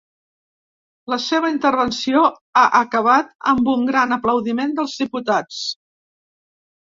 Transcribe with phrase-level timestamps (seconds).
[1.13, 2.23] La seva intervenció
[2.61, 5.61] ha acabat amb un gran aplaudiment dels diputats.